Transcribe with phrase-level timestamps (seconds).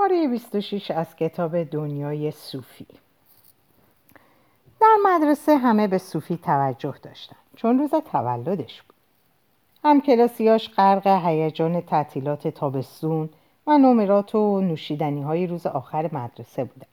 [0.00, 2.86] پاره 26 از کتاب دنیای صوفی.
[4.80, 7.36] در مدرسه همه به صوفی توجه داشتن.
[7.56, 8.96] چون روز تولدش بود.
[9.84, 13.28] هم کلاسیاش غرق هیجان تعطیلات تابستون
[13.66, 16.86] و نمرات و نوشیدنی های روز آخر مدرسه بودن.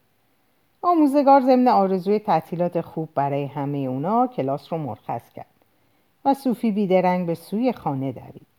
[0.82, 5.46] آموزگار ضمن آرزوی تعطیلات خوب برای همه اونا کلاس رو مرخص کرد
[6.24, 8.57] و صوفی بیدرنگ به سوی خانه دوید.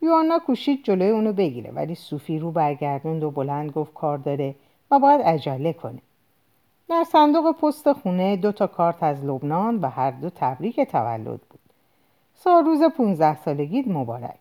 [0.00, 4.54] یوانا کوشید جلوی اونو بگیره ولی صوفی رو برگردوند و بلند گفت کار داره
[4.90, 6.02] و باید عجله کنه.
[6.88, 11.60] در صندوق پست خونه دو تا کارت از لبنان و هر دو تبریک تولد بود.
[12.34, 14.38] سال روز 15 سالگیت مبارک.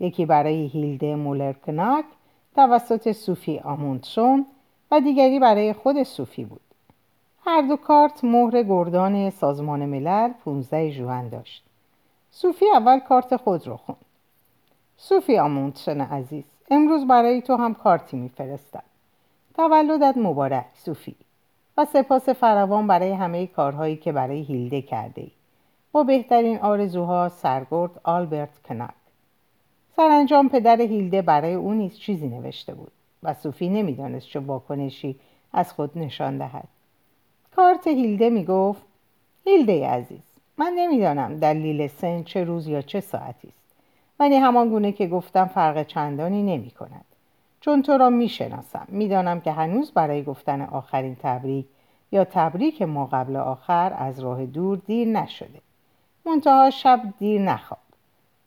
[0.00, 2.04] یکی برای هیلده مولرکناک
[2.54, 4.46] توسط صوفی آموندشون
[4.90, 6.60] و دیگری برای خود صوفی بود.
[7.44, 11.64] هر دو کارت مهر گردان سازمان ملل 15 جوان داشت.
[12.30, 14.11] صوفی اول کارت خود رو خوند.
[15.04, 18.82] صوفی آموندشن عزیز امروز برای تو هم کارتی میفرستم.
[19.56, 21.14] تولدت مبارک صوفی.
[21.76, 25.30] و سپاس فراوان برای همه کارهایی که برای هیلده کرده ای.
[25.92, 28.90] با بهترین آرزوها سرگرد آلبرت کنک
[29.96, 35.16] سرانجام پدر هیلده برای او نیز چیزی نوشته بود و صوفی نمی‌دانست چه واکنشی
[35.52, 36.68] از خود نشان دهد.
[37.56, 38.82] کارت هیلده می‌گفت
[39.44, 40.22] هیلده عزیز
[40.58, 43.61] من نمی‌دانم دلیل سن چه روز یا چه ساعتی است.
[44.22, 47.04] ولی همان گونه که گفتم فرق چندانی نمی کند
[47.60, 51.66] چون تو را می شناسم می دانم که هنوز برای گفتن آخرین تبریک
[52.12, 55.60] یا تبریک ما قبل آخر از راه دور دیر نشده.
[56.26, 57.78] منتها شب دیر نخواب.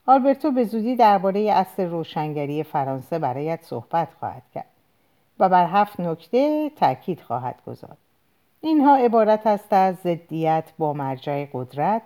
[0.05, 4.71] آلبرتو به زودی درباره اصل روشنگری فرانسه برایت صحبت خواهد کرد
[5.39, 7.97] و بر هفت نکته تاکید خواهد گذارد
[8.61, 12.01] اینها عبارت است از ضدیت با مرجع قدرت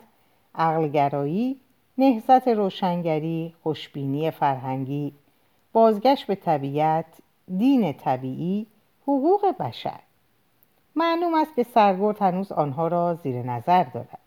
[0.56, 1.60] عقلگرایی
[2.00, 5.14] نهزت روشنگری خوشبینی فرهنگی
[5.74, 7.06] بازگشت به طبیعت
[7.58, 8.66] دین طبیعی
[9.04, 10.00] حقوق بشر.
[10.96, 14.20] معلوم است که سرگرد هنوز آنها را زیر نظر دارد.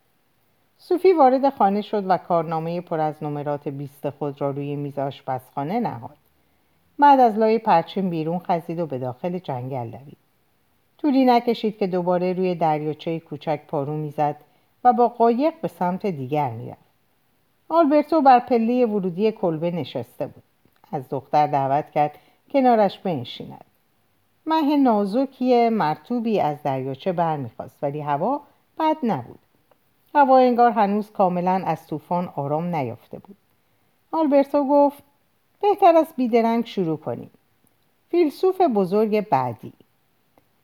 [0.79, 5.81] صوفی وارد خانه شد و کارنامه پر از نمرات بیست خود را روی میز آشپزخانه
[5.81, 6.17] نهاد.
[6.99, 10.17] بعد از لای پرچم بیرون خزید و به داخل جنگل دوید.
[10.99, 14.37] طولی نکشید که دوباره روی دریاچه کوچک پارو می‌زد
[14.85, 16.82] و با قایق به سمت دیگر می‌رفت.
[17.75, 20.43] آلبرتو بر پله ورودی کلبه نشسته بود.
[20.93, 22.19] از دختر دعوت کرد
[22.53, 23.65] کنارش بنشیند.
[24.47, 28.41] مه نازکی مرتوبی از دریاچه برمیخواست ولی هوا
[28.79, 29.39] بد نبود.
[30.15, 33.37] هوا انگار هنوز کاملا از طوفان آرام نیافته بود.
[34.13, 35.03] آلبرتو گفت
[35.63, 37.31] بهتر از بیدرنگ شروع کنیم.
[38.09, 39.73] فیلسوف بزرگ بعدی.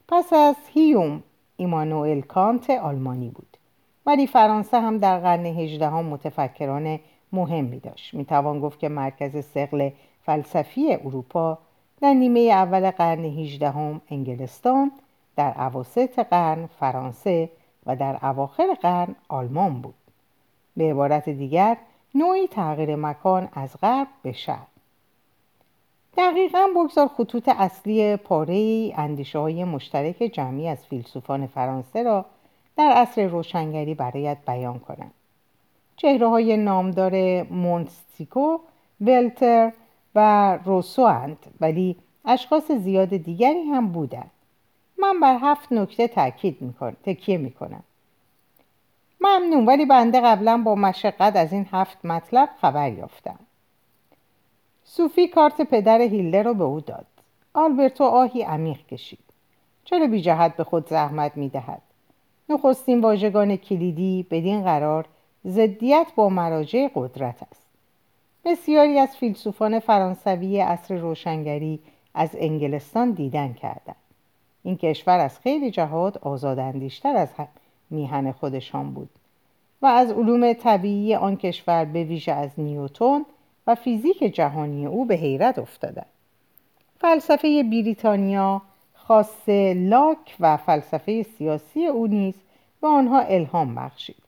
[0.09, 1.23] پس از هیوم
[1.57, 3.58] ایمانوئل کانت آلمانی بود.
[4.09, 7.01] ولی فرانسه هم در قرن هجدهم متفکران
[7.33, 8.15] مهمی داشت.
[8.15, 9.91] می‌توان گفت که مرکز سقل
[10.27, 11.59] فلسفی اروپا
[12.01, 14.93] در نیمه اول قرن هجدهم انگلستان
[15.37, 17.51] در عواسط قرن فرانسه
[17.87, 19.95] و در اواخر قرن آلمان بود.
[20.77, 21.77] به عبارت دیگر
[22.15, 24.67] نوعی تغییر مکان از غرب به شرق.
[26.17, 32.25] دقیقا بگذار خطوط اصلی پاره اندیشه های مشترک جمعی از فیلسوفان فرانسه را
[32.79, 35.11] در عصر روشنگری برایت بیان کنم.
[35.97, 38.59] چهره های نامدار مونتسیکو،
[39.01, 39.73] ولتر
[40.15, 44.31] و روسو اند ولی اشخاص زیاد دیگری هم بودند.
[44.99, 47.83] من بر هفت نکته تاکید می‌کنم تکیه می‌کنم.
[49.21, 53.39] ممنون ولی بنده قبلا با مشقت از این هفت مطلب خبر یافتم.
[54.85, 57.07] صوفی کارت پدر هیلده را به او داد.
[57.55, 59.25] آلبرتو آهی عمیق کشید.
[59.85, 61.83] چرا بی جهت به خود زحمت می‌دهد؟
[62.49, 65.07] نخستین واژگان کلیدی بدین قرار
[65.47, 67.67] ضدیت با مراجع قدرت است.
[68.45, 71.81] بسیاری از فیلسوفان فرانسوی عصر روشنگری
[72.15, 73.97] از انگلستان دیدن کردند.
[74.63, 77.29] این کشور از خیلی جهات آزاداندیشتر از
[77.91, 79.11] میهن خودشان بود
[79.83, 83.27] و از علوم طبیعی آن کشور به ویژه از نیوتون
[83.67, 86.07] و فیزیک جهانی او به حیرت افتادند.
[87.01, 88.63] فلسفه بریتانیا
[89.09, 92.35] خاص لاک و فلسفه سیاسی او نیز
[92.81, 94.23] به آنها الهام بخشید.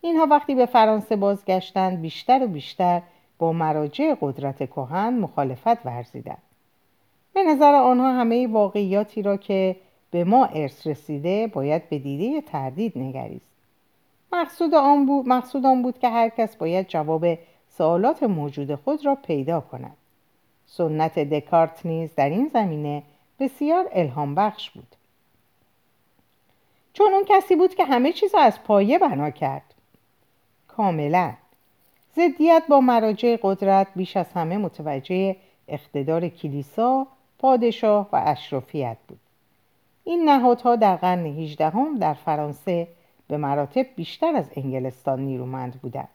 [0.00, 3.02] اینها وقتی به فرانسه بازگشتند بیشتر و بیشتر
[3.38, 6.42] با مراجع قدرت کهن مخالفت ورزیدند.
[7.32, 9.76] به نظر آنها همه واقعیاتی را که
[10.10, 13.50] به ما ارث رسیده باید به دیده تردید نگریست.
[14.32, 17.26] مقصود آن بود, مقصود آن بود که هر کس باید جواب
[17.68, 19.96] سوالات موجود خود را پیدا کند.
[20.66, 23.02] سنت دکارت نیز در این زمینه
[23.40, 24.96] بسیار الهام بخش بود.
[26.92, 29.74] چون اون کسی بود که همه چیز را از پایه بنا کرد.
[30.68, 31.34] کاملا.
[32.16, 35.36] ضدیت با مراجع قدرت بیش از همه متوجه
[35.68, 37.06] اقتدار کلیسا
[37.38, 39.20] پادشاه و اشرافیت بود.
[40.04, 42.88] این نهادها در قرن هجدهم در فرانسه
[43.28, 46.08] به مراتب بیشتر از انگلستان نیرومند بودند.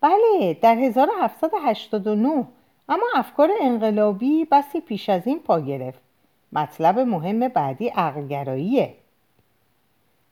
[0.00, 2.46] بله در 1789
[2.90, 6.00] اما افکار انقلابی بسی پیش از این پا گرفت.
[6.52, 8.94] مطلب مهم بعدی عقلگراییه.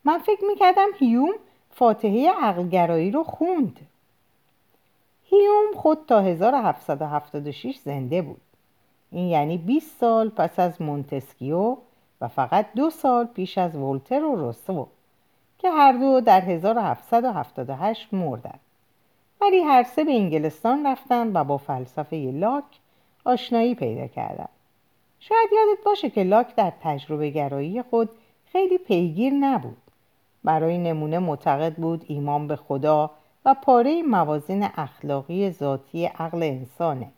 [0.04, 1.32] من فکر می‌کردم هیوم
[1.70, 3.80] فاتحه عقلگرایی رو خوند.
[5.24, 8.40] هیوم خود تا 1776 زنده بود.
[9.10, 11.76] این یعنی 20 سال پس از مونتسکیو
[12.20, 14.88] و فقط دو سال پیش از ولتر و روسو
[15.58, 18.60] که هر دو در 1778 مردند.
[19.40, 22.64] ولی هر سه به انگلستان رفتن و با فلسفه لاک
[23.24, 24.48] آشنایی پیدا کردند
[25.20, 28.10] شاید یادت باشه که لاک در تجربه گرایی خود
[28.52, 29.76] خیلی پیگیر نبود.
[30.44, 33.10] برای نمونه معتقد بود ایمان به خدا
[33.44, 37.08] و پاره موازین اخلاقی ذاتی عقل انسانه.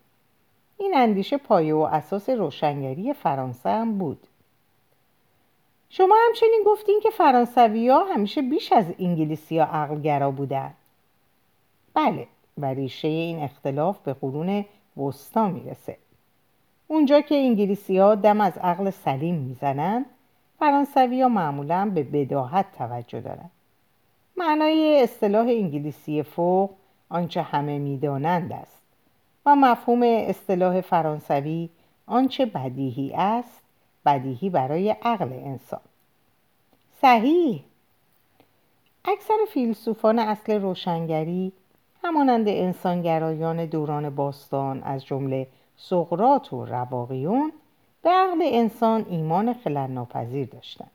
[0.77, 4.27] این اندیشه پایه و اساس روشنگری فرانسه هم بود.
[5.89, 10.73] شما همچنین گفتین که فرانسوی ها همیشه بیش از انگلیسی ها عقلگرا بودن.
[11.93, 12.27] بله
[12.57, 14.65] و ریشه این اختلاف به قرون
[14.97, 15.97] وسطا می‌رسه.
[16.87, 20.05] اونجا که انگلیسی ها دم از عقل سلیم می‌زنن
[20.59, 23.49] فرانسوی ها معمولا به بداهت توجه دارن.
[24.37, 26.69] معنای اصطلاح انگلیسی فوق
[27.09, 28.81] آنچه همه می‌دانند است
[29.45, 31.69] و مفهوم اصطلاح فرانسوی
[32.07, 33.61] آنچه بدیهی است
[34.05, 35.81] بدیهی برای عقل انسان.
[37.01, 37.63] صحیح!
[39.05, 41.51] اکثر فیلسوفان اصل روشنگری
[42.03, 47.51] همانند انسانگرایان دوران باستان از جمله سقرات و رواقیون
[48.03, 50.05] به عقل انسان ایمان خلل
[50.45, 50.91] داشتند.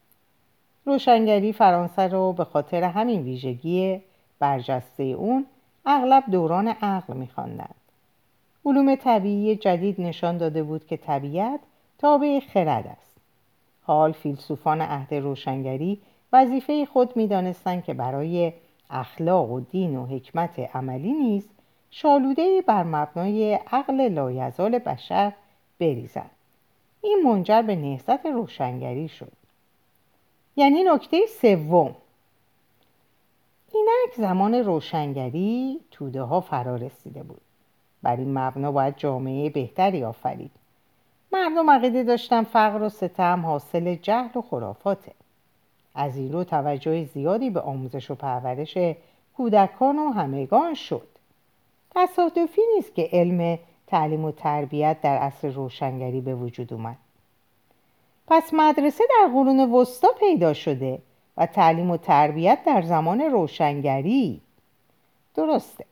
[0.84, 4.00] روشنگری فرانسه را به خاطر همین ویژگی
[4.38, 5.46] برجسته اون
[5.86, 7.74] اغلب دوران عقل میخواندند.
[8.64, 11.60] علوم طبیعی جدید نشان داده بود که طبیعت
[11.98, 13.16] تابع خرد است.
[13.82, 16.00] حال فیلسوفان عهد روشنگری
[16.32, 18.52] وظیفه خود می‌دانستند که برای
[18.90, 21.48] اخلاق و دین و حکمت عملی نیز
[21.90, 25.32] شالوده بر مبنای عقل لایزال بشر
[25.80, 26.30] بریزند
[27.00, 29.32] این منجر به نهضت روشنگری شد.
[30.56, 31.94] یعنی نکته سوم.
[33.72, 37.40] اینک زمان روشنگری توده ها فرا رسیده بود.
[38.02, 40.50] بر این مبنا باید جامعه بهتری آفرید.
[41.32, 45.12] مردم عقیده داشتن فقر و ستم حاصل جهل و خرافاته.
[45.96, 48.78] از این رو توجه زیادی به آموزش و پرورش
[49.36, 51.08] کودکان و همگان شد.
[51.94, 56.96] تصادفی نیست که علم تعلیم و تربیت در عصر روشنگری به وجود اومد.
[58.28, 60.98] پس مدرسه در قرون وسطا پیدا شده
[61.36, 64.40] و تعلیم و تربیت در زمان روشنگری.
[65.34, 65.84] درسته.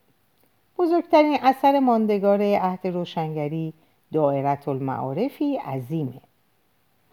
[0.78, 3.72] بزرگترین اثر ماندگار عهد روشنگری
[4.12, 6.20] دائرت المعارفی عظیمه.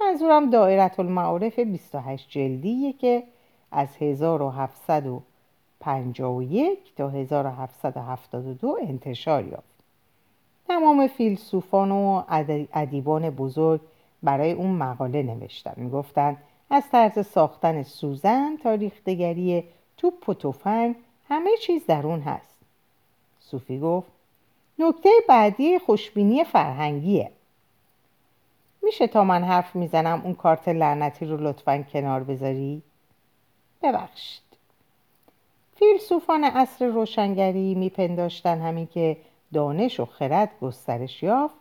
[0.02, 3.24] منظورم دائرت المعارف 28 جلدیه که
[3.72, 9.72] از 1751 تا 1772 انتشار یافت.
[10.68, 12.24] تمام فیلسوفان و
[12.74, 13.82] ادیبان بزرگ
[14.24, 15.74] برای اون مقاله نوشتن.
[15.78, 16.38] می‌گفتن
[16.70, 19.64] از طرز ساختن سوزن تا ریختگری
[19.98, 20.96] توپ و تفنگ
[21.30, 22.60] همه چیز در اون هست.
[23.40, 24.12] صوفی گفت
[24.80, 27.32] نکته بعدی خوشبینی فرهنگیه.
[28.82, 32.82] میشه تا من حرف می‌زنم اون کارت لعنتی رو لطفا کنار بذاری؟
[33.84, 34.42] ببخشید.
[35.76, 39.18] فیلسوفان عصر روشنگری میپنداشتن همین که
[39.54, 41.56] دانش و خرد گسترش یافت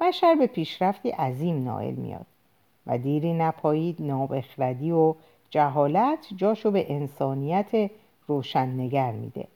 [0.00, 2.26] بشر به پیشرفتی عظیم نائل میاد
[2.86, 5.14] و دیری نپایید نابخردی و
[5.50, 7.90] جهالت جاشو به انسانیت
[8.26, 9.48] روشننگر میده.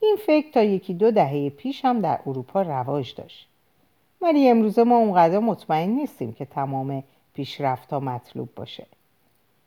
[0.00, 3.48] این فکر تا یکی دو دهه پیش هم در اروپا رواج داشت.
[4.20, 7.02] ولی امروزه ما اونقدر مطمئن نیستیم که تمام
[7.34, 8.86] پیشرفت ها مطلوب باشه.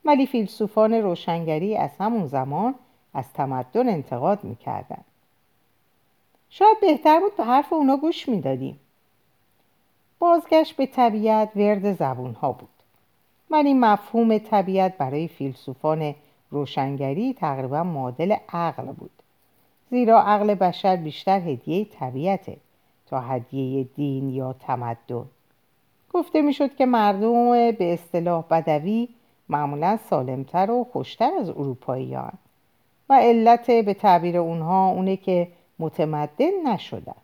[0.06, 2.76] ولی فیلسوفان روشنگری از همون زمان
[3.14, 5.02] از تمدن انتقاد می‌کردن.
[6.50, 8.80] شاید بهتر بود به حرف اونا گوش می‌دادیم.
[10.20, 12.70] بازگشت به طبیعت ورد زبون ها بود.
[13.52, 16.16] ولی مفهوم طبیعت برای فیلسوفان
[16.52, 19.12] روشنگری تقریبا معادل عقل بود.
[19.90, 22.58] زیرا عقل بشر بیشتر هدیه طبیعته.
[23.10, 25.26] تا هدیه دین یا تمدن.
[26.14, 29.10] گفته می‌شد که مردم به اصطلاح بدوی
[29.50, 32.18] معمولا سالمتر و خوشتر از اروپایی
[33.10, 35.48] و علت به تعبیر اونها اونه که
[35.80, 37.16] متمدن نشدن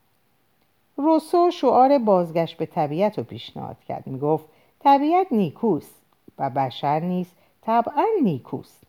[0.98, 4.08] روسو شعار بازگشت به طبیعت رو پیشنهاد کرد.
[4.08, 4.46] می‌گفت
[4.80, 5.96] طبیعت نیکوست
[6.40, 8.82] و بشر نیست طبعا نیکوست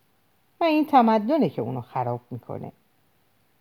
[0.61, 2.71] و این تمدنه که اونو خراب می‌کنه.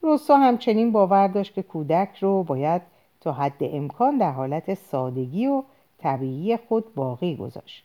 [0.02, 2.82] روسو همچنین باور داشت که کودک رو باید
[3.26, 5.62] تا حد امکان در حالت سادگی و
[5.98, 7.84] طبیعی خود باقی گذاشت.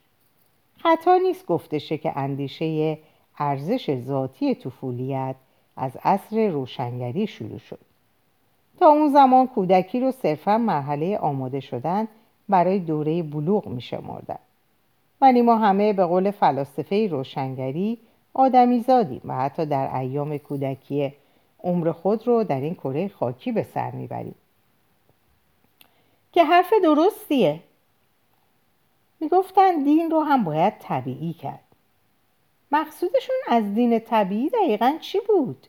[0.77, 2.97] خطا نیست گفتشه که اندیشه
[3.37, 5.35] ارزش ذاتی طفولیت
[5.77, 7.79] از عصر روشنگری شروع شد.
[8.79, 12.07] تا اون زمان کودکی رو صرفا مرحله آماده شدن
[12.49, 14.39] برای دوره بلوغ می شمردن.
[15.21, 17.97] ولی ما همه به قول فلاسفه روشنگری
[18.33, 21.13] آدمی زادیم و حتی در ایام کودکی
[21.63, 24.35] عمر خود رو در این کره خاکی به سر می‌بریم.
[26.31, 27.59] که حرف درستیه.
[29.19, 31.63] می‌گفتن دین رو هم باید طبیعی کرد.
[32.71, 35.67] مقصودشون از دین طبیعی دقیقا چی بود؟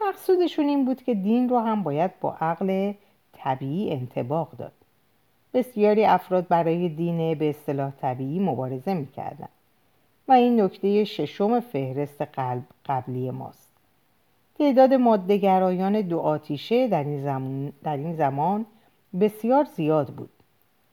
[0.00, 2.92] مقصودشون این بود که دین رو هم باید با عقل
[3.32, 4.72] طبیعی انتباق داد.
[5.54, 9.48] بسیاری افراد برای دین به اصطلاح طبیعی مبارزه می‌کردن
[10.28, 13.68] و این نکته ششم فهرست قلب قبلی ماست.
[14.58, 18.66] تعداد مادهگرایان دو آتیشه در این, زمان در این زمان
[19.20, 20.30] بسیار زیاد بود.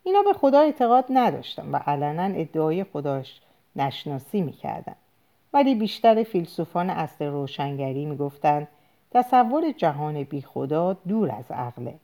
[0.04, 3.42] اینا به خدا اعتقاد نداشتن و علنا ادعای خداش
[3.76, 4.96] نشناسی می‌کردن.
[5.54, 8.68] ولی بیشتر فیلسوفان اصل روشنگری می‌گفتند
[9.12, 11.96] تصور جهان بی خدا دور از عقله.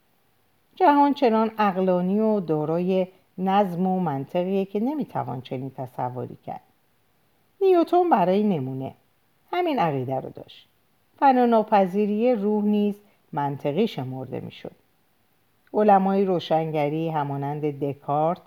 [0.76, 6.62] جهان چنان اقلانی و دارای نظم و منطقیه که نمی‌توان چنین تصوری کرد.
[7.62, 8.94] نیوتون برای نمونه.
[9.52, 10.68] همین عقیده رو داشت.
[11.20, 12.96] فناناپذیری روح نیز
[13.32, 14.81] منطقی شمرده می‌شد.
[15.74, 18.42] علمای روشنگری همانند دکارت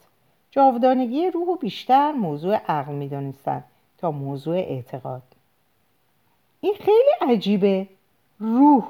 [0.50, 3.64] جاودانگی روح و بیشتر موضوع عقل می‌دانستند
[3.98, 5.22] تا موضوع اعتقاد.
[6.60, 7.86] این خیلی عجیبه.
[8.38, 8.84] روح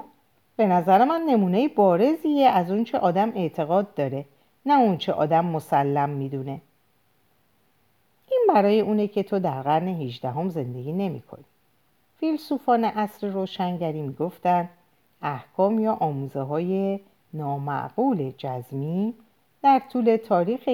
[0.55, 4.25] به نظر من نمونه بارزیه از اونچه آدم اعتقاد داره
[4.65, 6.61] نه اونچه آدم مسلم می‌دونه.
[8.31, 11.43] این برای اونه که تو در قرن هیچدهم زندگی نمی کنی.
[12.19, 14.69] فیلسوفان عصر روشنگری می‌گفتند
[15.21, 16.99] احکام یا آموزه های
[17.35, 19.13] نامعقول جزمی
[19.61, 20.69] در طول تاریخ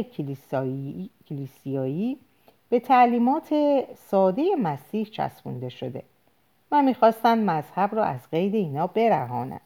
[1.28, 2.18] کلیسیایی
[2.70, 3.54] به تعلیمات
[3.96, 6.04] ساده مسیح چسبونده شده
[6.72, 9.62] و می‌خواستند مذهب را از قید اینا برهانند.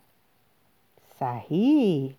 [1.19, 2.15] صحیح.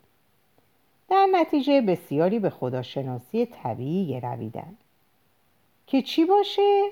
[1.09, 4.79] در نتیجه بسیاری به خداشناسی طبیعی گرویدند.
[5.87, 6.89] که چی باشه؟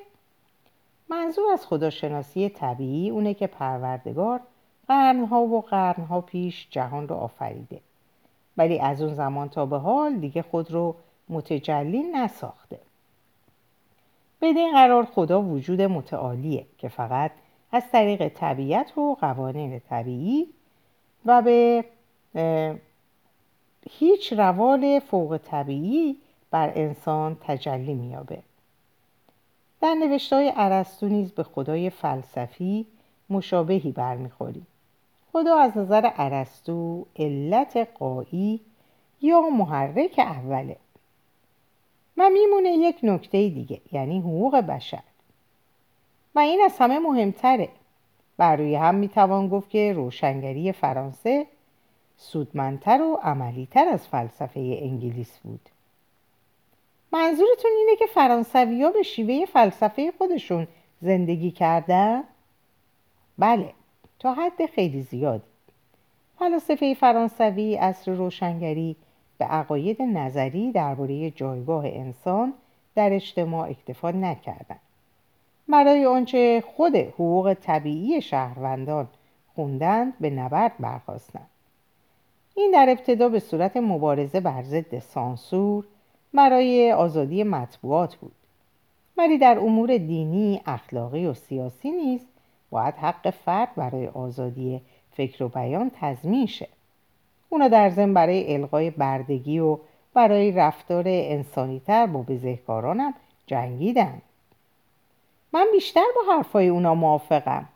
[1.09, 4.41] منظور از خداشناسی طبیعی اونه که پروردگار
[4.89, 7.81] قرنها و قرنها پیش جهان رو آفریده.
[8.57, 10.95] ولی از اون زمان تا به حال دیگه خود رو
[11.29, 12.79] متجلی نساخته.
[14.43, 17.31] بدین قرار خدا وجود متعالیه که فقط
[17.73, 20.47] از طریق طبیعت و قوانین طبیعی
[21.27, 21.85] و به
[23.91, 26.17] هیچ روال فوق طبیعی
[26.51, 28.39] بر انسان تجلی میابه
[29.81, 32.87] در نوشتهای عرستو نیز به خدای فلسفی
[33.31, 34.67] مشابهی برمیخوریم.
[35.35, 38.61] خدا از نظر عرستو علت قایی
[39.23, 40.77] یا محرک اوله.
[42.17, 45.03] و میمونه یک نکته دیگه یعنی حقوق بشر.
[46.35, 47.69] و این از همه مهمتره.
[48.37, 51.47] بر روی هم می‌توان گفت که روشنگری فرانسه
[52.17, 55.69] سودمندتر و عملیتر از فلسفه انگلیس بود.
[57.13, 60.69] منظورتون اینه که فرانسوی ها به شیوه فلسفه خودشون
[61.01, 62.25] زندگی کردن؟
[63.39, 63.73] بله.
[64.19, 65.43] تا حد خیلی زیاد
[66.39, 68.97] فلسفه فرانسوی اصر روشنگری
[69.39, 72.55] به عقاید نظری درباره جایگاه انسان
[72.95, 74.81] در اجتماع اکتفا نکردند.
[75.69, 79.09] برای آنچه خود حقوق طبیعی شهروندان
[79.55, 81.49] خوندند به نبرد برخواستند
[82.55, 85.85] این در ابتدا به صورت مبارزه بر ضد سانسور
[86.35, 88.35] برای آزادی مطبوعات بود.
[89.17, 92.21] ولی در امور دینی، اخلاقی و سیاسی نیز
[92.75, 94.81] باید حق فرد برای آزادی
[95.13, 96.69] فکر و بیان تضمین شه.
[97.49, 99.79] اونا در ضمن برای القای بردگی و
[100.15, 103.15] برای رفتار انسانیتر با بزهکارانم
[103.47, 104.23] جنگیدن.
[105.53, 107.69] من بیشتر با حرفای اونا موافقم.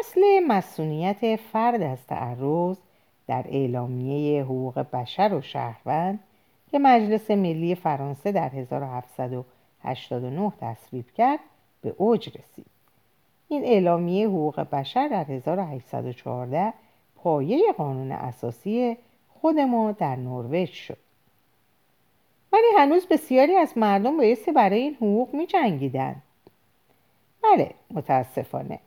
[0.00, 2.76] اصل مسئولیت فرد از تعرض
[3.26, 6.20] در اعلامیه حقوق بشر و شهروند
[6.70, 11.40] که مجلس ملی فرانسه در 1789 تصویب کرد
[11.82, 12.75] به اوج رسید.
[13.48, 16.72] این اعلامیه حقوق بشر در 1814
[17.16, 18.96] پایه قانون اساسی
[19.28, 20.98] خود ما در نروژ شد.
[22.52, 26.16] ولی هنوز بسیاری از مردم بایستی برای این حقوق می جنگیدن.
[27.42, 28.78] بله متاسفانه.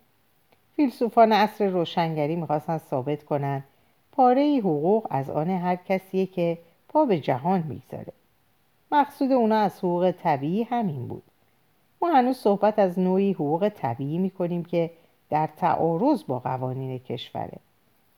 [0.75, 3.63] فیلسوفان عصر روشنگری می‌خواستن ثابت کنند
[4.11, 6.57] پاره حقوق از آن هر کسیه که
[6.89, 8.13] پا به جهان می‌گذاره.
[8.91, 11.23] مقصود اونا از حقوق طبیعی همین بود.
[12.01, 14.91] ما هنوز صحبت از نوعی حقوق طبیعی می‌کنیم که
[15.29, 17.58] در تعارض با قوانین کشوره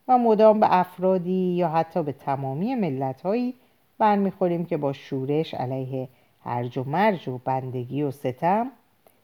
[0.08, 3.54] و مدام به افرادی یا حتی به تمامی ملتهایی
[3.98, 6.08] برمیخوریم که با شورش علیه
[6.44, 8.72] هرج و مرج و بندگی و ستم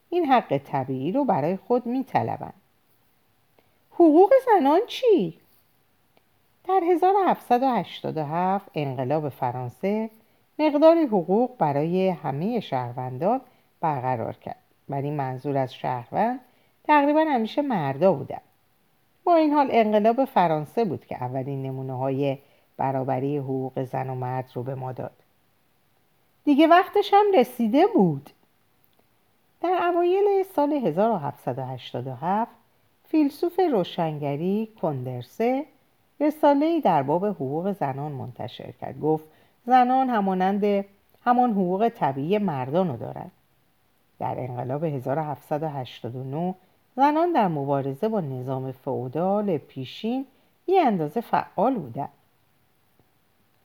[0.09, 2.53] این حق طبیعی رو برای خود میطلبند
[3.91, 5.37] حقوق زنان چی؟
[6.67, 10.09] در 1787 انقلاب فرانسه
[10.59, 13.41] مقداری حقوق برای همه شهروندان
[13.81, 14.63] برقرار کرد.
[14.89, 16.39] ولی منظور از شهروند
[16.83, 18.41] تقریبا همیشه مردا بودن.
[19.23, 22.37] با این حال انقلاب فرانسه بود که اولین نمونه های
[22.77, 25.11] برابری حقوق زن و مرد رو به ما داد.
[26.45, 28.29] دیگه وقتش هم رسیده بود.
[29.61, 32.51] در اوایل سال 1787
[33.09, 35.65] فیلسوف روشنگری کندرسه
[36.19, 38.99] رساله‌ای در باب حقوق زنان منتشر کرد.
[38.99, 39.25] گفت
[39.65, 40.85] زنان همانند
[41.25, 43.31] همان حقوق طبیعی مردان رو دارند.
[44.19, 46.55] در انقلاب 1789
[46.95, 50.25] زنان در مبارزه با نظام فئودال پیشین
[50.67, 52.09] یه اندازه فعال بودند.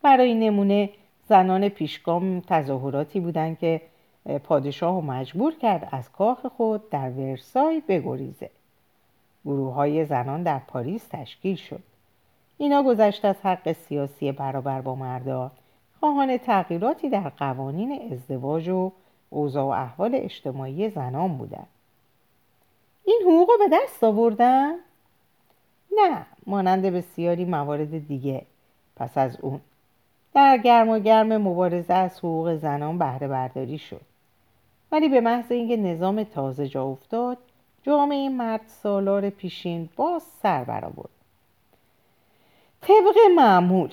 [0.02, 0.90] برای نمونه
[1.28, 3.80] زنان پیشگام تظاهراتی بودند که
[4.44, 8.50] پادشاه مجبور کرد از کاخ خود در ورسای بگریزه.
[9.44, 11.82] گروه های زنان در پاریس تشکیل شد.
[12.58, 15.50] اینا گذشت از حق سیاسی برابر با مردان.
[16.00, 18.92] خواهان تغییراتی در قوانین ازدواج و
[19.32, 21.66] اوضاع و احوال اجتماعی زنان بودند
[23.04, 24.72] این حقوق به دست آوردن؟
[25.96, 28.42] نه مانند بسیاری موارد دیگه.
[28.96, 29.60] پس از اون
[30.34, 34.00] در گرم و گرم مبارزه از حقوق زنان بهره برداری شد.
[34.92, 37.38] ولی به محض اینکه نظام تازه جا افتاد
[37.82, 41.10] جامعه مرد سالار پیشین باز سر برآورد.
[42.80, 43.90] طبق معمول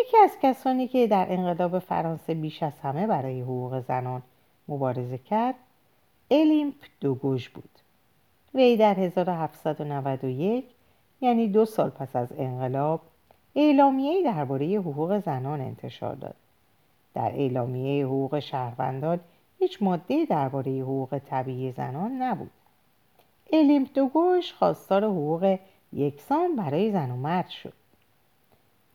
[0.00, 4.22] یکی از کسانی که در انقلاب فرانسه بیش از همه برای حقوق زنان
[4.68, 5.54] مبارزه کرد
[6.30, 7.70] الیمپ دوگوش بود.
[8.54, 10.64] وی در 1791
[11.20, 13.00] یعنی دو سال پس از انقلاب
[13.56, 16.36] اعلامیه درباره حقوق زنان انتشار داد.
[17.14, 19.20] در اعلامیه حقوق شهروندان
[19.58, 22.50] هیچ ماده درباره حقوق طبیعی زنان نبود.
[23.52, 25.58] الیمپ دوگوش خواستار حقوق
[25.92, 27.72] یکسان برای زن و مرد شد.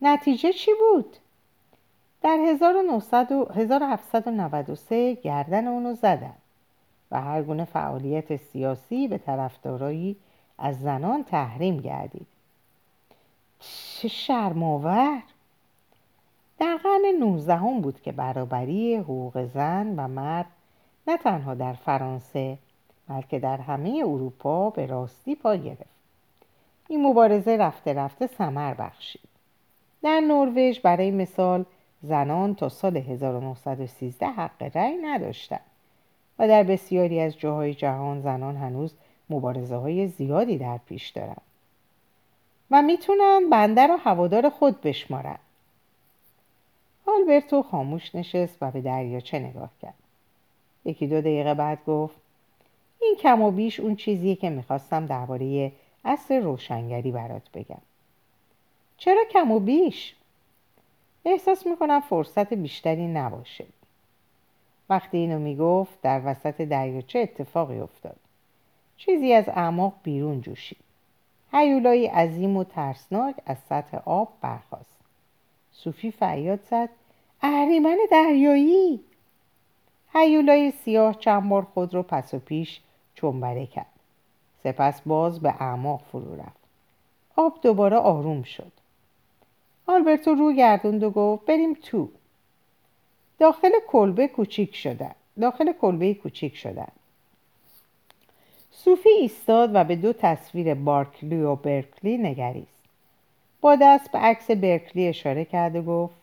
[0.02, 1.16] نتیجه چی بود؟
[2.22, 6.34] در 1793 گردن اونو زدن
[7.10, 10.16] و هر گونه فعالیت سیاسی به طرفدارایی
[10.58, 12.26] از زنان تحریم گردید.
[13.60, 15.22] چه شرماور
[16.58, 20.46] در قرن 19 هم بود که برابری حقوق زن و مرد
[21.06, 22.58] نه تنها در فرانسه
[23.08, 25.96] بلکه در همه اروپا به راستی پا گرفت.
[26.88, 29.25] این مبارزه رفته رفته سمر بخشید.
[30.02, 31.64] در نروژ برای مثال
[32.02, 35.60] زنان تا سال 1913 حق رأی نداشتند
[36.38, 38.94] و در بسیاری از جاهای جهان زنان هنوز
[39.30, 41.40] مبارزه های زیادی در پیش دارند
[42.70, 45.38] و می‌تونن بنده رو هوادار خود بشمارن.
[47.06, 49.94] آلبرتو خاموش نشست و به دریاچه نگاه کرد.
[50.84, 52.16] یکی دو دقیقه بعد گفت
[53.00, 55.72] این کم و بیش اون چیزیه که می‌خواستم درباره
[56.04, 57.82] اصر روشنگری برات بگم.
[58.98, 60.14] چرا کم و بیش؟
[61.24, 63.66] احساس می‌کنم فرصت بیشتری نباشه.
[64.90, 68.16] وقتی اینو می‌گفت در وسط دریاچه اتفاقی افتاد؟
[68.96, 70.78] چیزی از اعماق بیرون جوشید.
[71.52, 74.96] هیولایی عظیم و ترسناک از سطح آب برخاست.
[75.72, 76.88] صوفی فریاد زد
[77.42, 79.00] اهریمن دریایی!
[80.14, 82.80] هیولای سیاه چند بار خود رو پس و پیش
[83.14, 83.86] چنبره کرد.
[84.62, 86.66] سپس باز به اعماق فرو رفت.
[87.36, 88.72] آب دوباره آروم شد.
[89.86, 92.08] آلبرتو رو گردوند و گفت بریم تو.
[93.38, 95.14] داخل کلبه کوچیک شدن.
[95.40, 96.88] داخل کلبه کوچیک شدن.
[98.70, 102.76] صوفی ایستاد و به دو تصویر بارکلی و برکلی نگریست.
[103.60, 106.16] با دست به عکس برکلی اشاره کرد و گفت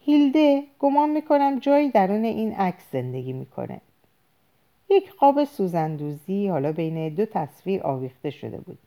[0.00, 3.80] هیلده گمان می‌کنم جایی درون این عکس زندگی می‌کنه.
[4.90, 8.78] یک قاب سوزندوزی حالا بین دو تصویر آویخته شده بود.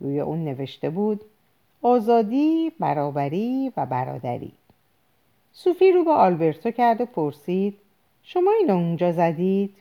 [0.00, 1.20] روی اون نوشته بود
[1.82, 4.52] آزادی، برابری و برادری.
[5.52, 7.78] صوفی رو به آلبرتو کرد و پرسید
[8.22, 9.74] شما اینو اونجا زدید؟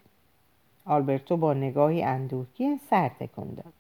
[0.86, 3.74] آلبرتو با نگاهی اندوهگین سر تکون داد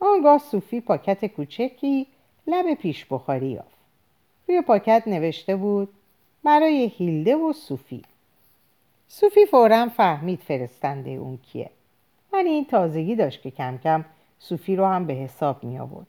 [0.00, 2.06] آنگاه صوفی پاکت کوچکی
[2.46, 3.78] لب پیش بخاری یافت.
[4.48, 5.88] روی پاکت نوشته بود
[6.44, 8.02] برای هیلده و صوفی
[9.08, 11.70] صوفی فورا فهمید فرستنده اون کیه.
[12.32, 14.04] ولی این تازگی داشت که کم کم
[14.38, 16.06] صوفی رو هم به حساب می آورد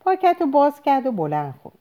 [0.00, 1.72] پاکت رو باز کرد و بلند خون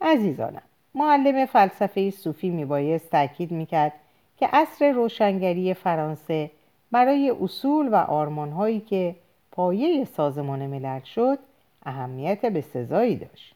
[0.00, 0.62] عزیزانم
[0.94, 3.92] معلم فلسفه صوفی میبایست تاکید می‌کرد
[4.36, 6.50] که عصر روشنگری فرانسه
[6.90, 9.16] برای اصول و آرمانهایی که
[9.52, 11.38] پایه سازمان ملل شد
[11.86, 13.54] اهمیت به سزایی داشت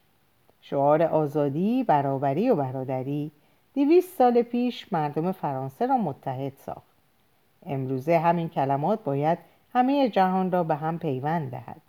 [0.61, 3.31] شعار آزادی، برابری و برادری
[3.75, 6.93] دویست سال پیش مردم فرانسه را متحد ساخت.
[7.65, 9.37] امروزه همین کلمات باید
[9.73, 11.81] همه جهان را به هم پیوند دهد.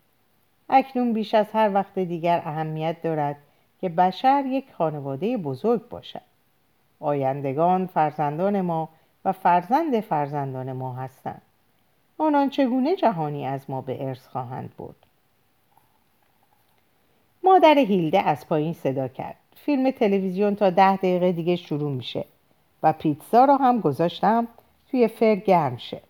[0.68, 3.36] اکنون بیش از هر وقت دیگر اهمیت دارد
[3.80, 6.20] که بشر یک خانواده بزرگ باشد.
[7.00, 8.88] آیندگان فرزندان ما
[9.24, 11.42] و فرزند فرزندان ما هستند.
[12.18, 14.96] آنان چگونه جهانی از ما به ارث خواهند برد
[17.44, 22.24] مادر هیلده از پایین صدا کرد فیلم تلویزیون تا ده دقیقه دیگه شروع میشه
[22.82, 24.48] و پیتزا را هم گذاشتم
[24.90, 26.00] توی فر گرم شه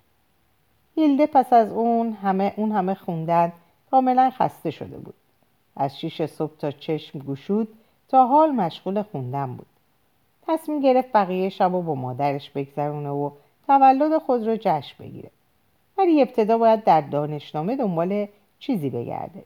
[0.94, 3.52] هیلده پس از اون همه اون همه خوندن
[3.94, 5.14] کاملا خسته شده بود.
[5.76, 7.68] از شیش صبح تا چشم گشود
[8.08, 9.66] تا حال مشغول خوندن بود.
[10.46, 13.30] تصمیم گرفت بقیه شب و با مادرش بگذرونه و
[13.66, 15.30] تولد خود را جشن بگیره.
[15.98, 18.28] ولی ابتدا باید در دانشنامه دنبال
[18.58, 19.44] چیزی بگرده.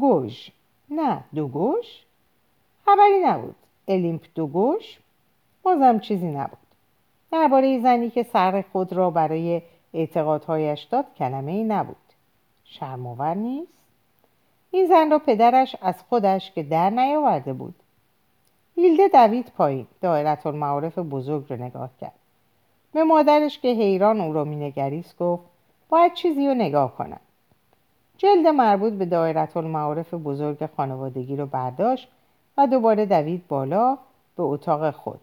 [0.00, 0.50] گوش.
[0.90, 2.02] نه دو گوش؟
[2.84, 3.56] خبری نبود.
[3.88, 4.98] الیمپ دو گوش؟
[5.62, 6.58] بازم چیزی نبود.
[7.32, 9.62] درباره زنی که سر خود را برای
[9.94, 12.07] اعتقادهایش داد کلمه ای نبود.
[12.70, 13.72] شرماور نیست.
[14.70, 17.74] این زن را پدرش از خودش که در نیاورده بود.
[18.76, 22.18] هیلده دوید پایین دایرت المعارف بزرگ رو نگاه کرد.
[22.92, 25.42] به مادرش که حیران او را مینگریست گفت
[25.88, 27.20] باید چیزی رو نگاه کنم.
[28.18, 32.08] جلد مربوط به دایرت المعارف بزرگ خانوادگی رو برداشت
[32.56, 33.98] و دوباره دوید بالا
[34.36, 35.20] به اتاق خود.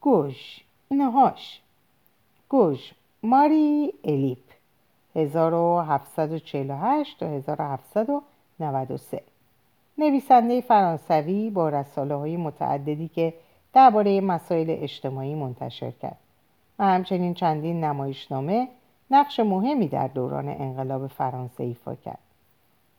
[0.00, 1.60] گوش اینهاش.
[2.48, 2.92] گوش
[3.22, 4.47] ماری الیپ.
[5.18, 9.22] 1748 تا 1793
[9.98, 13.34] نویسنده فرانسوی با رساله های متعددی که
[13.72, 16.18] درباره مسائل اجتماعی منتشر کرد.
[16.78, 18.68] و همچنین چندین نمایشنامه
[19.10, 22.18] نقش مهمی در دوران انقلاب فرانسه ایفا کرد.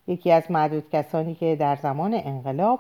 [0.08, 2.80] یکی از معدود کسانی که در زمان انقلاب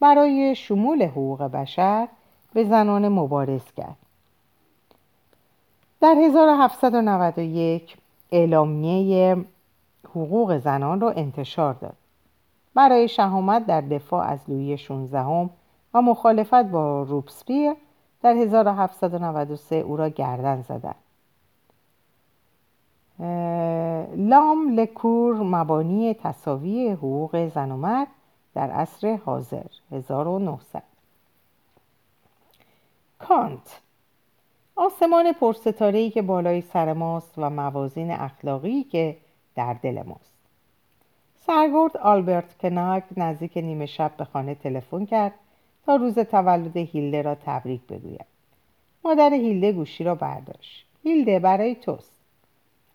[0.00, 2.08] برای شمول حقوق بشر
[2.52, 3.96] به زنان مبارز کرد.
[6.00, 7.96] در 1791
[8.32, 9.44] اعلامیه
[10.04, 11.96] حقوق زنان را انتشار داد.
[12.74, 15.24] برای شهامت در دفاع از لویی 16
[15.94, 17.74] و مخالفت با روبسپیر
[18.22, 20.94] در 1793 او را گردن زدند.
[24.16, 28.08] لام لکور مبانی تصاوی حقوق زن و مرد
[28.54, 30.82] در عصر حاضر 1900
[33.18, 33.80] کانت
[34.76, 39.16] آسمان پرستاره‌ای که بالای سر ماست و موازین اخلاقی که
[39.54, 40.32] در دل ماست.
[41.46, 45.34] سرگرد آلبرت کناگ نزدیک نیمه شب به خانه تلفن کرد
[45.86, 48.26] تا روز تولد هیلده را تبریک بگوید.
[49.04, 50.86] مادر هیلده گوشی را برداشت.
[51.04, 52.12] هیلده برای توست.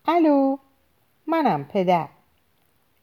[0.08, 0.56] الو؟
[1.26, 2.08] منم پدر.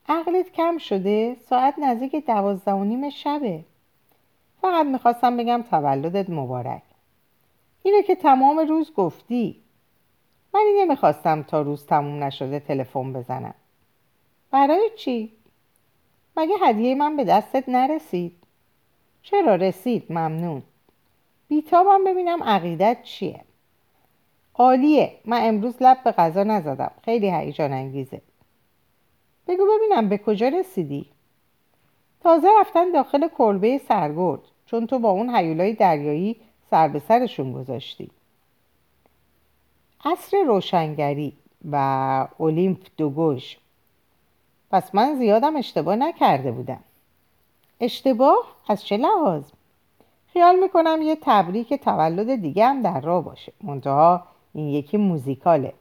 [0.10, 3.66] عقلت کم شده؟ ساعت نزدیک دوازده و نیم شبه.
[4.62, 6.82] فقط می‌خواستم بگم تولدت مبارک.
[7.90, 9.62] اینو که تمام روز گفتی.
[10.54, 13.54] ولی نمی‌خواستم تا روز تموم نشده تلفن بزنم.
[14.52, 15.34] برای چی؟
[16.38, 18.36] مگه هدیه من به دستت نرسید؟
[19.22, 20.64] چرا رسید؟ ممنون.
[21.48, 23.42] بیتابم ببینم عقیدت چیه.
[24.54, 25.12] عالیه.
[25.26, 26.92] من امروز لب به غذا نزدم.
[27.04, 28.22] خیلی هیجان انگیزه.
[29.48, 31.06] بگو ببینم به کجا رسیدی.
[32.24, 34.42] تازه رفتن داخل کلبه سرگرد.
[34.66, 38.10] چون تو با اون حیولای دریایی سر به سرشون گذاشتی
[40.06, 41.34] عصر روشنگری
[41.72, 41.76] و
[42.40, 43.58] اولیمپ دوگوش
[44.72, 46.80] پس من زیادم اشتباه نکرده بودم.
[47.80, 49.44] اشتباه از چه لحاظ؟
[50.34, 53.54] خیال می‌کنم یه تبریک تولد دیگه هم در راه باشه.
[53.64, 55.74] منتها این یکی موزیکاله.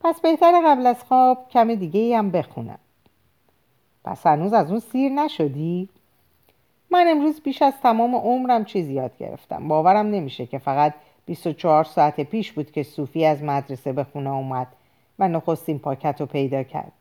[0.00, 2.78] پس بهتر قبل از خواب کم دیگه هم بخونم.
[4.04, 5.88] پس هنوز از اون سیر نشدی؟
[6.90, 9.68] من امروز بیش از تمام عمرم چیزی یاد گرفتم.
[9.68, 10.94] باورم نمیشه که فقط
[11.26, 14.66] 24 ساعت پیش بود که صوفی از مدرسه به خونه اومد
[15.18, 16.92] و نخستین پاکت رو پیدا کرد.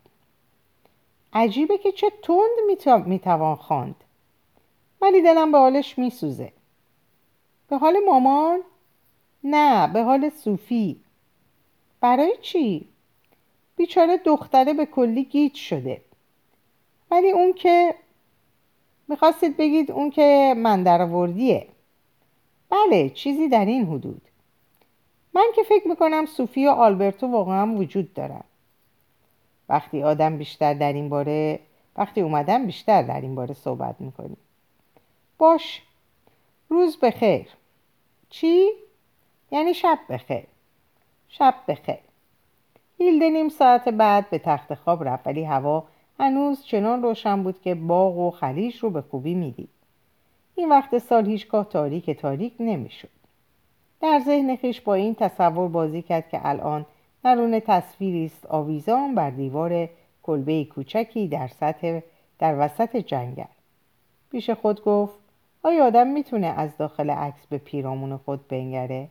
[1.33, 3.95] عجیبه که چه تند می‌توان خواند.
[5.01, 6.51] ولی دلم به حالش میسوزه.
[7.69, 8.59] به حال مامان؟
[9.43, 10.99] نه به حال صوفی.
[12.01, 12.87] برای چی؟
[13.75, 16.01] بیچاره دختره به کلی گیج شده.
[17.11, 17.95] ولی اون که
[19.07, 21.67] می‌خواستید بگید اون که من درآوردیه.
[22.69, 24.21] بله چیزی در این حدود.
[25.33, 28.43] من که فکر می‌کنم صوفی و آلبرتو واقعا وجود دارن.
[29.69, 31.59] وقتی آدم بیشتر در این باره
[31.97, 34.37] وقتی اومدم بیشتر در این باره صحبت می‌کنیم.
[35.37, 35.81] باش.
[36.69, 37.47] روز بخیر.
[38.29, 38.69] چی؟
[39.51, 40.43] یعنی شب بخیر.
[41.29, 41.99] شب بخیر.
[42.97, 45.83] هیلده نیم ساعت بعد به تخت خواب رفت ولی هوا
[46.19, 49.69] هنوز چنان روشن بود که باغ و خلیج رو به خوبی می‌دید.
[50.55, 53.09] این وقت سال هیچگاه تاریک تاریک نمی‌شد.
[54.01, 56.85] در ذهن خیش با این تصور بازی کرد که الان
[57.23, 59.89] درون تصویری است آویزان بر دیوار
[60.23, 61.99] کلبه کوچکی در سطح
[62.39, 63.43] در وسط جنگل.
[64.31, 65.19] پیش خود گفت
[65.63, 69.07] آیا آدم می‌تونه از داخل عکس به پیرامون خود بنگره؟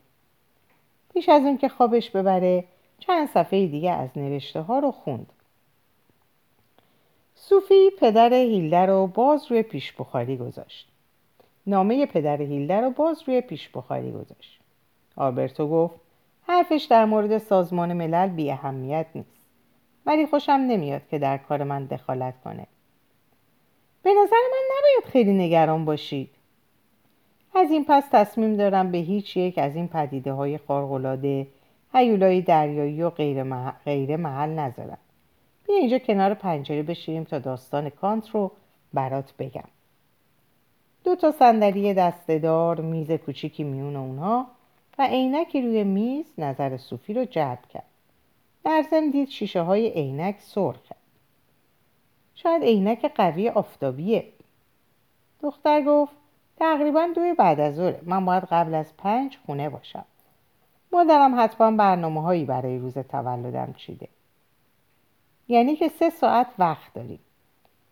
[1.14, 2.64] پیش از اون که خوابش ببره
[2.98, 5.32] چند صفحه دیگه از نوشته ها رو خوند.
[7.38, 10.88] صوفی پدر هیلده رو باز روی پیش بخاری گذاشت.
[11.66, 14.60] نامه پدر هیلده رو باز روی پیش بخاری گذاشت.
[15.16, 15.94] آلبرتو گفت
[16.42, 19.36] حرفش در مورد سازمان ملل بی اهمیت نیست.
[20.06, 22.66] ولی خوشم نمیاد که در کار من دخالت کنه.
[24.02, 26.30] به نظر من نباید خیلی نگران باشید
[27.54, 31.46] از این پس تصمیم دارم به هیچ یک از این پدیده های خارقلاده
[31.94, 33.44] هیولای دریایی و غیر,
[33.84, 34.98] غیر محل نذارم.
[35.66, 38.52] بیا اینجا کنار پنجره بشینیم تا داستان کانت رو
[38.92, 39.68] برات بگم.
[41.04, 44.46] دو تا صندلی دستهدار میز کوچیکی میون اونها
[44.98, 47.86] و عینکی روی میز نظر صوفی رو جلب کرد.
[48.64, 50.96] در ضمن دید شیشه های عینک کرد.
[52.34, 54.26] شاید عینک قوی آفتابیه.
[55.42, 56.12] دختر گفت
[56.56, 60.04] تقریبا دوی بعد از ظهر من باید قبل از پنج خونه باشم.
[60.92, 64.08] مادرم حتما برنامه هایی برای روز تولدم چیده.
[65.48, 67.20] یعنی که سه ساعت وقت داریم.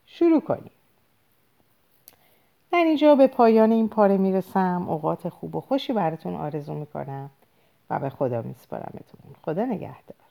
[0.07, 0.71] شروع کنیم.
[2.73, 4.87] در اینجا به پایان این پاره می‌رسم.
[4.89, 7.31] اوقات خوب و خوشی براتون آرزو می‌کنم
[7.91, 9.21] و به خدا میسپارمتون.
[9.45, 10.24] خدا نگهدار.